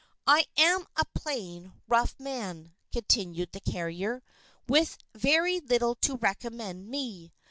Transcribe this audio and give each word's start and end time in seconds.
"I 0.25 0.47
am 0.57 0.87
a 0.95 1.05
plain, 1.13 1.73
rough 1.87 2.15
man," 2.19 2.73
continued 2.91 3.51
the 3.51 3.59
carrier, 3.59 4.23
"with 4.67 4.97
very 5.13 5.59
little 5.59 5.93
to 5.97 6.15
recommend 6.17 6.87
me. 6.89 7.31